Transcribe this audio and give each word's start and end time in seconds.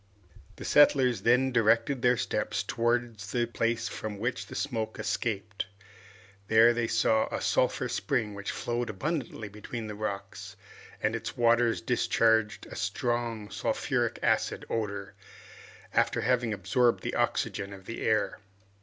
The 0.55 0.65
settlers 0.65 1.21
then 1.21 1.51
directed 1.51 2.01
their 2.01 2.17
steps 2.17 2.63
towards 2.63 3.31
the 3.31 3.45
place 3.45 3.87
from 3.87 4.17
which 4.17 4.47
the 4.47 4.55
smoke 4.55 4.97
escaped. 4.97 5.67
They 6.47 6.55
there 6.73 6.87
saw 6.87 7.27
a 7.27 7.39
sulphur 7.39 7.87
spring 7.87 8.33
which 8.33 8.49
flowed 8.49 8.89
abundantly 8.89 9.47
between 9.47 9.85
the 9.85 9.93
rocks, 9.93 10.55
and 11.03 11.15
its 11.15 11.37
waters 11.37 11.81
discharged 11.81 12.65
a 12.65 12.75
strong 12.75 13.51
sulphuric 13.51 14.17
acid 14.23 14.65
odor, 14.71 15.13
after 15.93 16.21
having 16.21 16.51
absorbed 16.51 17.03
the 17.03 17.13
oxygen 17.13 17.71
of 17.71 17.85
the 17.85 18.01
air. 18.01 18.39